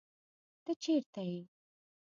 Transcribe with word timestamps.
ته 0.63 0.71
چرته 0.83 1.21
یې؟ 1.29 1.41